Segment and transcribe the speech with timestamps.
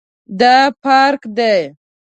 [0.39, 1.57] دا پارک دی